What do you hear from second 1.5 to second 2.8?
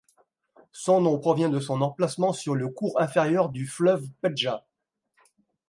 de son emplacement sur le